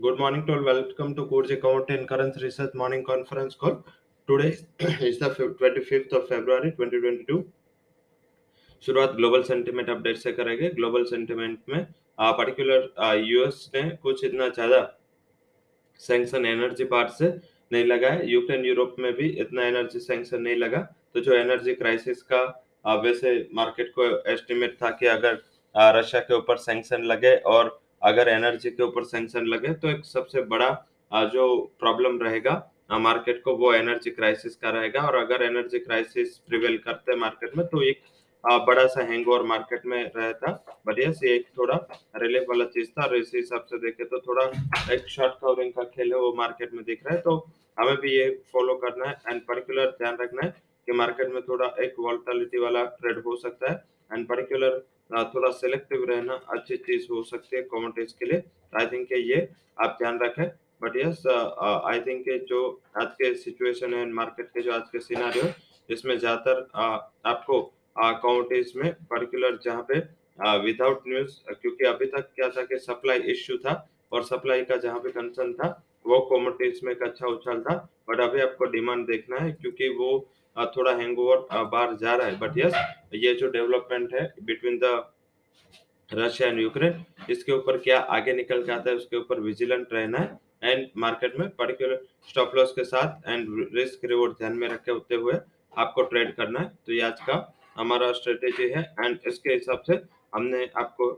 [0.00, 0.62] Good morning to all.
[0.64, 3.84] Welcome to Course Account and Currency Research Morning Conference Call.
[4.28, 4.56] Today
[5.08, 7.36] is the 25th of February 2022.
[8.82, 11.84] शुरुआत global sentiment update से करेंगे global sentiment में
[12.38, 14.80] particular US ने कुछ इतना ज़्यादा
[16.00, 17.28] sanction energy part से
[17.72, 20.80] नहीं लगा है यूक्रेन यूरोप में भी इतना एनर्जी सैंक्शन नहीं लगा
[21.14, 22.42] तो जो एनर्जी क्राइसिस का
[22.86, 25.38] आ, वैसे मार्केट को एस्टिमेट था कि अगर
[25.98, 30.42] रशिया के ऊपर सैंक्शन लगे और अगर एनर्जी के ऊपर सैंक्शन लगे तो एक सबसे
[30.46, 30.70] बड़ा
[31.32, 31.46] जो
[31.80, 32.54] प्रॉब्लम रहेगा
[33.00, 37.66] मार्केट को वो एनर्जी क्राइसिस का रहेगा और अगर एनर्जी क्राइसिस प्रिवेल करते मार्केट में
[37.66, 38.00] तो एक
[38.66, 40.52] बड़ा सा हैंगओवर मार्केट में रहता
[40.86, 41.74] बट यस ये एक थोड़ा
[42.16, 44.44] रिलीफ वाला चीज़ था और इसी हिसाब से देखे तो थोड़ा
[44.94, 47.36] एक शॉर्ट कवरिंग का खेल है वो मार्केट में दिख रहा है तो
[47.78, 50.54] हमें भी ये फॉलो करना है एंड पर्टिकुलर ध्यान रखना है
[50.88, 54.82] कि मार्केट में थोड़ा एक वॉल्टालिटी वाला ट्रेड हो सकता है एंड पर्टिकुलर
[55.34, 58.42] थोड़ा सेलेक्टिव रहना अच्छी चीज़ हो सकती है कॉमोडिटीज के लिए।
[58.80, 60.46] आई थिंक ये आप ध्यान रखें।
[60.82, 62.60] बट यस आई थिंक जो
[63.00, 65.44] आज के सिचुएशन है मार्केट के जो आज के सिनारियो
[65.88, 66.68] इसमें ज़्यादातर
[67.26, 67.60] आपको
[67.96, 69.98] कॉमोडिटीज में पर्टिकुलर जहाँ पे
[70.64, 73.74] विदाउट न्यूज़ क्योंकि अभी तक क्या था कि सप्लाई इश्यू था
[74.12, 75.68] और सप्लाई का जहाँ पे कंसर्न था
[76.04, 77.76] वो कॉमोडिटीज में एक अच्छा उछाल था
[78.08, 80.10] बट अभी आपको डिमांड देखना है, क्योंकि वो
[80.76, 82.74] थोड़ा हैंगओवर बाहर जा रहा है। बट यस
[83.14, 85.02] ये जो डेवलपमेंट है between the
[86.10, 90.18] Russia and Ukraine इसके ऊपर क्या आगे निकल के आता है, उसके ऊपर विजिलेंट रहना
[90.18, 94.90] है एंड मार्केट में पर्टिकुलर स्टॉप लॉस के साथ एंड रिस्क रिवॉर्ड ध्यान में रखे
[94.90, 95.34] होते हुए
[95.78, 97.36] आपको ट्रेड करना है। तो ये आज का
[97.76, 100.00] हमारा स्ट्रेटेजी है एंड इसके हिसाब से
[100.34, 101.12] हमने आपको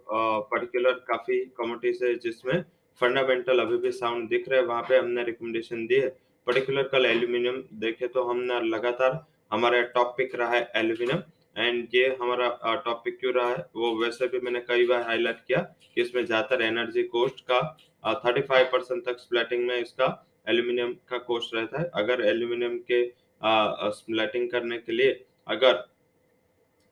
[0.51, 2.63] पर्टिकुलर काफ़ी कमोडिटीज है जिसमें
[3.01, 6.09] फंडामेंटल अभी भी साउंड दिख रहे हैं, वहाँ पे हमने रिकमेंडेशन दी है।
[6.47, 11.23] पर्टिकुलर कल एल्यूमिनियम देखे तो हमने लगातार हमारा टॉपिक रहा है एल्यूमिनियम
[11.57, 12.49] एंड ये हमारा
[12.85, 16.63] टॉपिक क्यों रहा है, वो वैसे भी मैंने कई बार हाईलाइट किया कि इसमें ज़्यादातर
[16.63, 17.61] एनर्जी कोस्ट का
[18.21, 20.07] थर्टी फाइव परसेंट तक स्प्लेटिंग में इसका
[20.49, 23.05] एल्यूमिनियम का कोस्ट रहता है। अगर एल्यूमिनियम के
[23.93, 25.85] स्प्लेटिंग करने के लिए अगर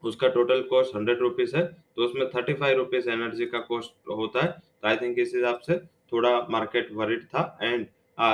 [0.02, 1.64] उसका टोटल कॉस्ट हंड्रेड रुपीज़ है
[1.96, 5.58] तो उसमें थर्टी फाइव रुपीज़ एनर्जी का कॉस्ट होता है तो आई थिंक इस हिसाब
[5.66, 5.76] से
[6.12, 7.86] थोड़ा मार्केट वरिड था एंड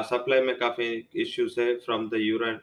[0.04, 0.86] सप्लाई में काफ़ी
[1.22, 2.58] इश्यूज़ है from the यूरोन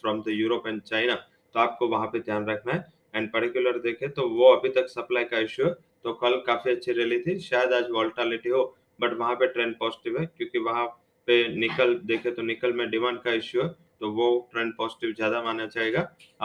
[0.00, 2.84] from the Europe and China तो आपको वहाँ पे ध्यान रखना है।
[3.14, 5.72] एंड पर्टिकुलर देखे तो वो अभी तक सप्लाई का इश्यू है
[6.04, 8.62] तो कल काफ़ी अच्छी रैली थी, शायद आज वॉल्टालिटी हो
[9.00, 10.86] बट वहाँ पे ट्रेंड पॉजिटिव है, क्योंकि वहाँ
[11.28, 13.68] पे निकल, देखे तो निकल में डिमांड का इश्यू है
[14.00, 16.02] तो वो ट्रेंड पॉजिटिव ज़्यादा माना जाएगा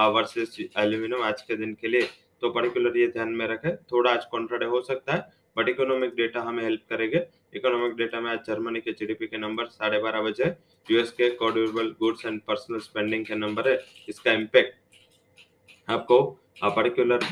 [0.09, 2.07] वर्सेस एल्यूमिनियम आज के दिन के लिए।
[2.41, 6.41] तो पर्टिकुलर ये ध्यान में रखें थोड़ा आज कॉन्ट्राडे हो सकता है बट इकोनॉमिक डेटा
[6.41, 7.25] हमें हेल्प करेंगे।
[7.55, 10.45] इकोनॉमिक डेटा में आज जर्मनी के जीडीपी के नंबर साढ़े बारह बजे
[10.87, 13.77] यूएस के core durable goods and personal spending के नंबर है
[14.09, 16.21] इसका इम्पैक्ट आपको
[16.65, 17.25] पर्टिकुलर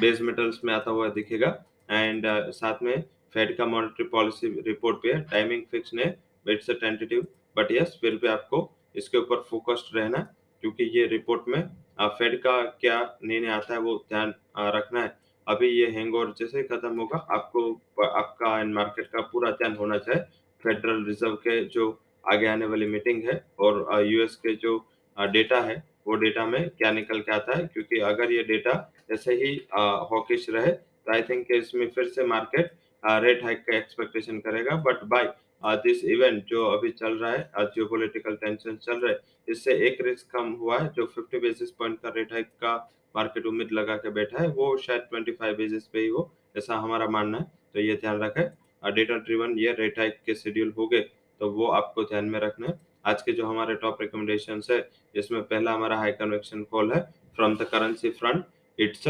[0.00, 1.48] बेस मेटल्स में आता हुआ दिखेगा।
[1.90, 3.02] एंड uh, साथ में
[3.34, 6.04] फेड का मॉनेटरी पॉलिसी रिपोर्ट पे टाइमिंग फिक्स ने
[6.46, 8.60] इट्स टेंटेटिव बट यस फिर भी आपको
[8.94, 10.18] इसके ऊपर फोकस्ड रहना
[10.62, 11.62] क्योंकि ये रिपोर्ट में
[12.00, 14.34] फेड का क्या निर्णय आता है वो ध्यान
[14.76, 15.16] रखना है।
[15.46, 20.22] अभी ये हैंगओवर जैसे खत्म होगा, आपको आपका एंड मार्केट का पूरा ध्यान होना चाहिए।
[20.62, 21.88] फेडरल रिज़र्व के जो
[22.24, 24.76] आगे आने वाली मीटिंग है और यूएस के जो
[25.16, 28.72] डेटा है, वो डेटा में क्या निकल के आता है, क्योंकि अगर ये डेटा
[29.10, 34.38] जैसे ही हॉकिश रहे तो आई थिंक इसमें फिर से मार्केट रेट हाइक का एक्सपेक्टेशन
[34.40, 35.32] करेगा बट बाय
[35.64, 39.14] दिस इवेंट जो अभी चल रहा है जियो पोलिटिकल टेंशन चल रहा
[39.48, 42.74] इससे एक रिस्क कम हुआ है, जो 50 बेसिस पॉइंट का रेट हाइक का
[43.14, 47.06] मार्केट उम्मीद लगा के बैठा है, वो शायद 25 बेसिस पे ही हो, ऐसा हमारा
[47.08, 51.00] मानना है। तो ये ध्यान रखें डेटा ड्रिवन ये रेट हाइक के शेड्यूल हो गए
[51.40, 55.42] तो वो आपको ध्यान में रखना है। आज के जो हमारे टॉप रिकमेंडेशन है, इसमें
[55.42, 57.00] पहला हमारा हाई कन्वेक्शन कॉल है
[57.36, 58.44] from the currency front
[58.78, 59.08] it's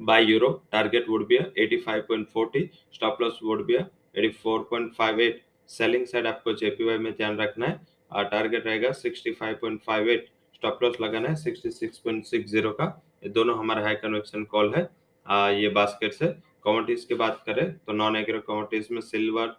[0.00, 3.76] buy euro target would be 85.40 stop loss would be
[4.18, 5.32] 84.58
[5.68, 7.80] selling side आपको जेपीवाई में ध्यान रखना है।
[8.12, 12.86] और टारगेट रहेगा 65.58 स्टॉप लॉस लगाना है 66.60 का।
[13.24, 14.88] ये दोनों हमारा हाई कन्वेक्शन कॉल है।
[15.26, 19.54] आ, ये बास्केट से। कॉमोडिटीज की बात करें तो नॉन एग्रो कॉमोडिटीज में सिल्वर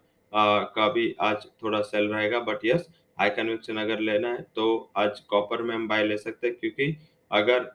[0.76, 2.88] का भी आज थोड़ा सेल रहेगा बट यस
[3.20, 4.66] हाई कन्वेक्शन अगर लेना है तो
[4.98, 6.98] आज कॉपर में हम बाय ले सकते हैं क्योंकि
[7.32, 7.72] अगर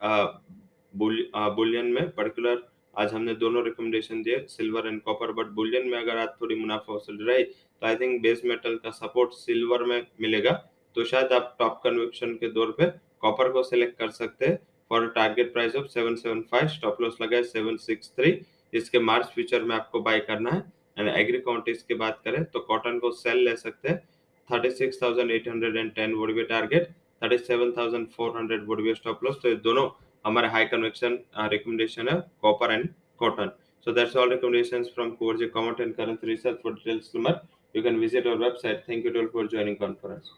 [0.94, 2.62] बुलियन में पर्टिकुलर
[2.94, 6.92] आज हमने दोनों रिकमेंडेशन दिए silver and copper but bullion में अगर आज थोड़ी मुनाफा
[6.92, 10.50] वसूल रही तो आई थिंक बेस मेटल का सपोर्ट सिल्वर में मिलेगा।
[10.96, 12.86] तो शायद आप टॉप कन्वेक्शन के दौर पे
[13.22, 14.58] कॉपर को सिलेक्ट कर सकते हैं।
[14.90, 18.34] For target price of 775 stop loss लगाए 763
[18.72, 20.62] इसके मार्च फ्यूचर में आपको बाय करना है।
[20.98, 23.98] एंड एग्री काउंटीज की बात करें तो कॉटन को सेल ले सकते हैं।
[24.50, 26.88] 36,810 would be target
[27.22, 29.88] 37,400 would be stop loss तो ये दोनों
[30.25, 31.19] हमारे हाई कन्वेक्शन
[31.51, 32.89] रिकमेंडेशन है copper and
[33.19, 33.51] cotton
[33.87, 37.39] so that's all recommendations from Coorje Comment and Currency Research for details number
[37.73, 38.85] you can visit our website.
[38.85, 40.37] Thank you all for joining conference.